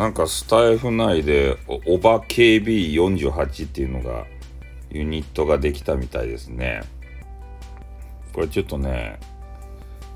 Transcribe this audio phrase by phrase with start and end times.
[0.00, 4.24] なんかスタイフ内でオバ KB48 っていうのが
[4.88, 6.80] ユニットができたみたいですね。
[8.32, 9.20] これちょっとね、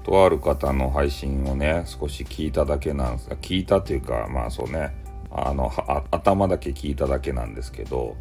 [0.02, 4.96] とある方の配信をね、少し聞いただけなんですが聞いたというか、まあそうね、
[5.30, 5.70] あの、
[6.10, 8.16] 頭だけ聞いただけなんですけど、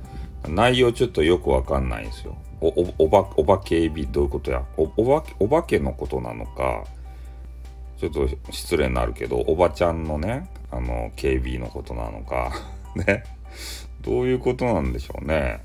[0.49, 2.35] 内容ちょっとよくわかんないんですよ。
[2.59, 4.65] お、お、おば、おばけび、どういうことや？
[4.75, 6.83] お、おば、お化けのことなのか、
[8.09, 12.51] ちょっと失礼になるけど、おばちゃんのね、あの、警備のことなのか、
[12.95, 13.23] ね、
[14.01, 15.61] どういうことなんでしょうね。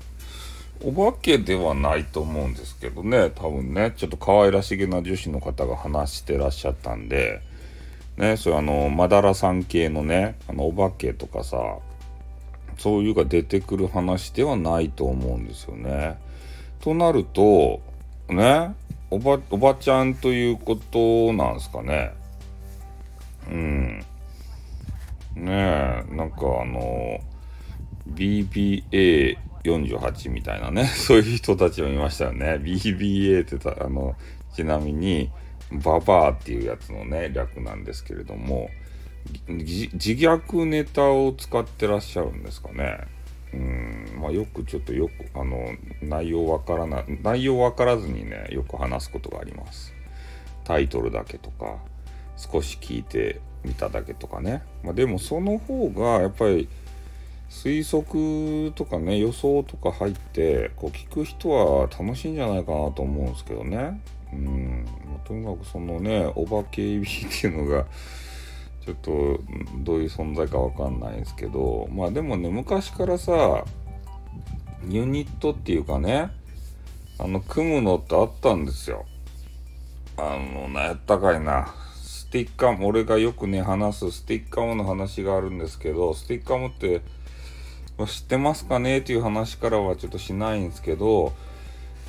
[0.81, 7.41] お化けではないと思うんですけどね、多分ね、ちょっと可愛らしげな女子の方が話してらっしゃったんで、
[8.17, 11.57] ね、そういうあの、まだらさん系のね、あの、お化けとかさ、
[12.77, 16.17] そういうが出てくる話ではないと思うんですよね。
[16.79, 17.81] となると、
[18.29, 18.73] ね、
[19.11, 22.13] おば、おばちゃんということなんですかね。
[23.49, 23.99] うん。
[25.35, 27.19] ねえ、なんかあの、
[28.13, 32.59] BBA48 みたいなね、 そういう人たちもいましたよね。
[32.61, 34.15] BBA ってた、あの、
[34.55, 35.29] ちなみに、
[35.71, 38.69] ババアっていうやつのね、略なんですけれども、
[39.47, 42.97] 自虐ネタを使ってらっしゃるんですかね。
[43.53, 49.93] うん、まあよくちょっとよく、あの、内容わからない、内容わからずにね、よく話すことがあります。
[50.63, 51.77] タイトルだけとか、
[52.39, 54.63] 少し聞いてみただけとかね。
[54.83, 56.67] まあでもその方が、やっぱり、
[57.49, 63.99] 推測とかね予想とか入ってこう聞く人は楽しいんじゃないかなと思うんですけどね。
[64.31, 64.85] うん、
[65.25, 67.09] とにかくそのねお化け指っ
[67.41, 67.85] ていうのが
[68.85, 69.39] ちょっと
[69.79, 73.65] どういう存在かわかんないですけどまあでもね昔からさ
[74.87, 76.29] ユニットっていうかね
[77.17, 79.05] あの組むのってあったんですよ。
[80.15, 81.73] あの何やったかいな。
[82.29, 87.01] ティッカム俺がよくね話すスティッカムの話があるんですけどスティッカムって
[88.05, 91.33] 知ってますかねっていう話からはちょっとしないんですけど、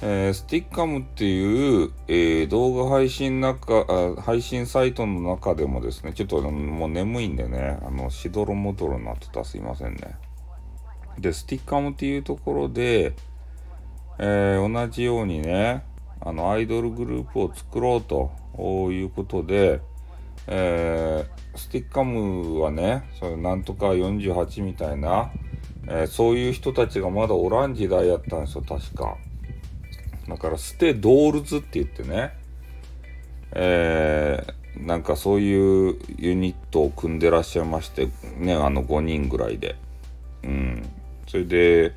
[0.02, 10.16] えー、スティッカムっていう、えー、動画配信中あ、配信サイトの中でもですね、ちょっともう眠いんでね、あの、しどろもどろになってたすいませんね。
[11.18, 13.14] で、 Stickam っていうところで、
[14.18, 15.84] えー、同じようにね、
[16.20, 18.30] あの、アイドルグループを作ろうと
[18.92, 19.80] いうことで、
[20.52, 25.30] えー、 Stickam はね、それなんとか48みたいな、
[25.86, 29.16] えー、そういう人たちがまだおらん時代やったんですよ、確か。
[30.28, 32.32] だから、ステドールズって言ってね、
[33.52, 39.76] えー、なんかそういうユニットを組んでらっしゃいまして、ね、あの5人ぐらいで。
[40.42, 40.88] うん。
[41.28, 41.92] それで、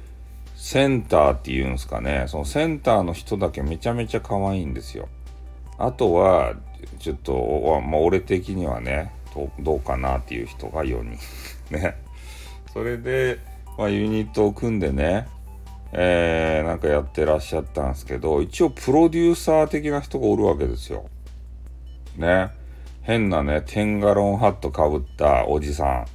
[0.56, 5.10] センターっていうんですかね、そのセンターの人だけめちゃめちゃ可愛いんですよ。
[5.78, 6.54] あとは、
[7.00, 9.12] ちょっと、まあ、俺的にはね、
[9.60, 11.18] どうかなっていう人が4人。
[11.76, 11.96] ね。
[12.72, 13.40] それで、
[13.78, 15.28] まあ、ユニットを組んでね、
[15.92, 21.06] えー、なんかやってらっしゃったんですけど、一応プロデューサー的な人がおるわけですよ。
[22.18, 22.50] ね。
[23.04, 26.06] 変なね、テンガロンハットかぶったおじさん。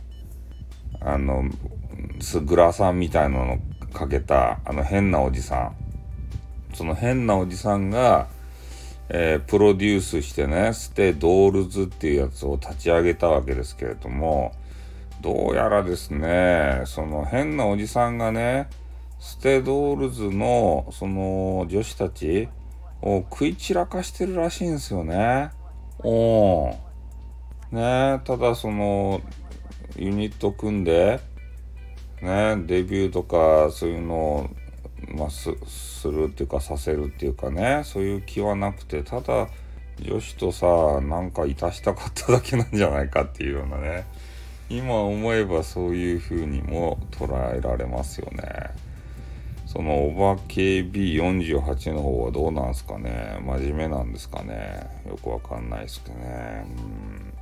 [1.01, 1.45] あの、
[2.21, 3.59] スグラさんみたいなの
[3.93, 5.77] かけた、あの変なおじさん。
[6.75, 8.29] その変なおじさんが、
[9.11, 14.53] えー、プロデュースしてね、ステドールズっていうやつを立ち上げたわけですけれども、
[15.21, 18.69] どうやらですね、その変なおじさんがね、
[19.19, 22.49] ステドールズのその女子たち
[23.03, 25.51] を食い散らかしてるらしいんですよね。
[26.05, 26.77] お
[27.73, 29.21] ねただその
[29.97, 31.21] ユニット組んで、
[32.23, 34.51] ね、デビューとかそういうのを、
[35.07, 37.83] まあ、すするっていうかさせるっていうかね。
[37.85, 39.49] そういう気はなくてただ
[40.01, 44.05] 女子とさなんかいたしたかっただけなんじゃないかっていうようなね。
[44.71, 48.43] 今思えばそういう風にも捉えられますよね。
[49.67, 53.39] そのおばけ B48 の方はどうなんすかね。
[53.43, 54.89] 真面目なんですかね。
[55.07, 56.65] よくわかんないですけどね。
[56.67, 57.35] うん。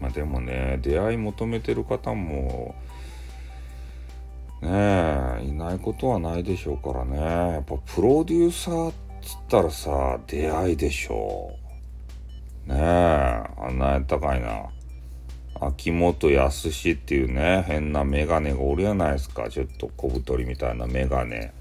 [0.00, 2.74] まあでもね、出会い求めてる方も、
[4.62, 4.68] ね
[5.42, 7.16] え、いないことはないでしょうからね。
[7.18, 11.54] やっぱプロデューサーっつったらさ、出会いでしょ
[12.66, 12.68] う。
[12.68, 14.68] ねえ、あんなやったかいな。
[15.62, 19.48] 秋元康っていうね、変なメガネがおるやないですか。
[19.48, 21.52] ちょっと小太りみたいなメガネ。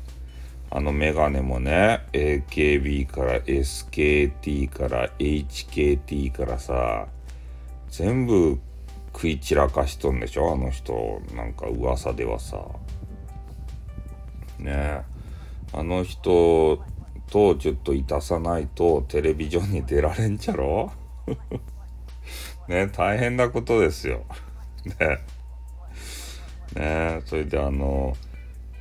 [0.71, 7.07] あのメガネもね、AKB から SKT から HKT からさ、
[7.89, 8.59] 全部
[9.19, 10.53] 食い散らかしとんでしょ？
[10.53, 11.21] あの人。
[11.35, 12.57] なんか噂ではさ。
[14.59, 15.01] ねえ
[15.73, 16.81] あの人
[17.29, 20.91] とちょっといたさないとテレビジョンに出られんちゃろ？
[22.69, 24.23] ね、大変なことですよ。
[24.99, 25.19] ね。
[26.75, 28.15] ねそれであの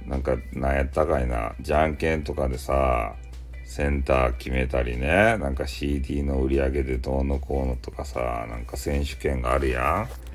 [0.07, 3.17] なんかなんやったかいなじゃんけんとかでさ
[3.65, 10.28] センター決めたりねなんか CD の売り上げでどうのこうのとかさなんか選手権があるやん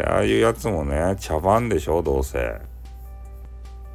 [0.00, 2.38] でああいうやつもね茶番でしょどうせ。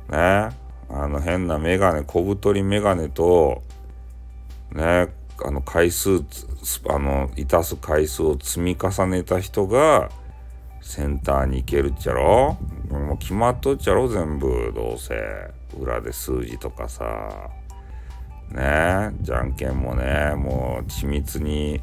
[0.10, 0.50] ね。
[0.88, 3.64] あの変なメガネ小太りメガネと
[4.72, 5.08] ね
[5.44, 6.24] あの回数
[6.88, 10.12] あのいたす回数を積み重ねた人が
[10.80, 12.56] センターに行けるっちゃろ。
[12.92, 15.16] もう決まっとっちゃろ全部どうせ。
[15.80, 17.50] 裏で数字とかさ。
[18.52, 19.10] ね。
[19.22, 21.82] じゃんけんもねもう緻密に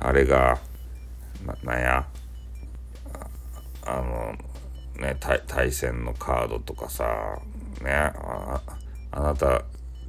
[0.00, 0.58] あれが
[1.46, 2.09] ななんや。
[3.84, 4.34] あの
[5.02, 5.16] ね
[5.46, 7.38] 対戦のカードとかさ
[7.82, 8.60] ねあ
[9.12, 9.62] あなた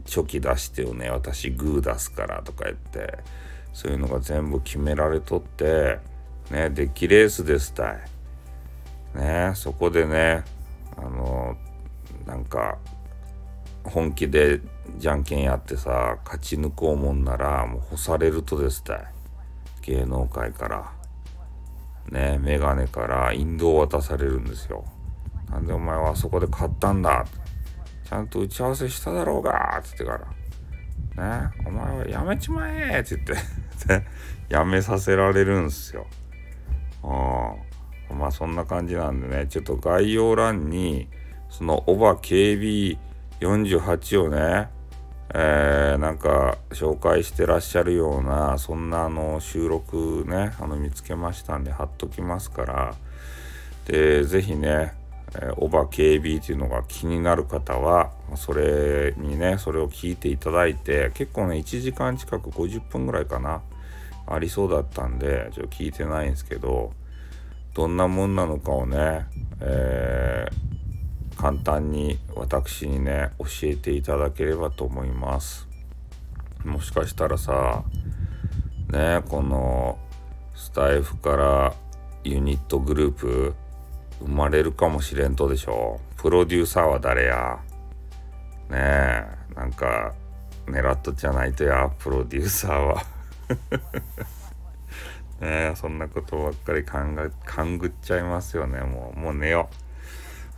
[0.05, 3.19] チョキ出してよね私グー出すからとか言って
[3.73, 5.99] そういうのが全部決められとって
[6.49, 7.97] ねデッキレースですたい。
[9.15, 10.43] ねそこでね
[10.97, 11.57] あの
[12.25, 12.77] なんか
[13.83, 14.61] 本気で
[14.97, 19.05] じゃんけんやってさ勝ち抜こうもんならもう干されるとですたい。
[19.81, 21.00] 芸能界から。
[22.09, 24.85] ねメガネから引導を渡されるんですよ。
[25.49, 27.25] なんでお前はあそこで勝ったんだ。
[28.03, 29.77] ちゃんと打ち合わせしただろうが。
[29.79, 30.19] っつってか
[31.17, 31.39] ら。
[31.39, 33.01] ねお前はやめちまえ。
[33.01, 33.15] って。
[33.15, 34.05] 言って
[34.49, 36.05] やめさせられるんですよ。
[37.03, 37.55] あ
[38.13, 41.07] まあそんな感じなんでねちょっと概要欄に
[41.49, 44.69] そのオバ KB48 をね
[45.33, 52.95] えー、なんか紹介してらっしゃるようなそんなあの収録ねあの見つけましたんで貼っときますから
[53.85, 54.93] で是非ね
[55.33, 63.61] えー、オバ KB っていうのが気になる方はそれにねそれを聞いていただいて結構ね1時間近く50分ぐらいかな
[64.27, 66.91] ありそうだったんでちょっと聞いてないんですけど
[67.73, 69.25] どんなもんなのかをね、
[69.61, 70.20] えー、
[71.41, 75.67] 簡単に私にね教えていただければと思います。
[76.63, 77.83] もしかしたらさ
[78.91, 79.97] ねこの
[80.55, 81.73] スタイフから
[82.23, 83.55] ユニットグループ
[84.19, 85.99] 生まれるかもしれんとでしょ。
[86.15, 87.59] プロデューサーは誰や。
[88.69, 90.13] ねえなんか
[90.67, 91.91] 狙っとじゃないとや。
[91.97, 93.01] プロデューサーは。
[95.41, 98.81] ねえそんなことばっかり勘が勘ぐっちゃいますよね。
[98.81, 99.90] もうもう寝よう。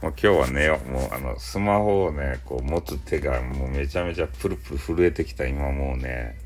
[0.03, 5.47] もう今日は寝ようもうあのスマホをねこう持つ手がもうめちゃめちゃプルプル震えてきた。
[5.47, 6.37] 今もうね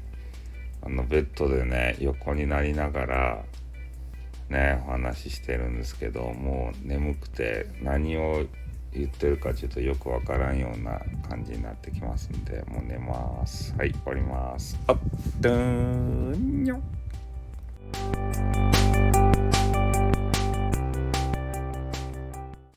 [0.83, 3.43] あのベッドでね横になりながら
[4.49, 8.45] ねお話ししてるんですけどもう眠くて何を
[8.93, 13.73] 言ってるかちょっとよくわからんような感じになってきますんでもう寝ます。
[13.75, 14.77] はい終わります。
[14.85, 14.97] あっ
[15.41, 16.79] ドゥーンにょ。